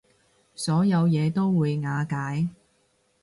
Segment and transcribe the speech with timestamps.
[0.55, 2.47] 所有嘢就會瓦解